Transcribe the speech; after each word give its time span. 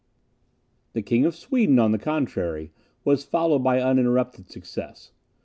The 0.93 1.03
King 1.03 1.27
of 1.27 1.35
Sweden, 1.35 1.77
on 1.77 1.91
the 1.91 1.99
contrary, 1.99 2.71
was 3.05 3.23
followed 3.23 3.59
by 3.63 3.79
uninterrupted 3.79 4.49
success. 4.49 5.11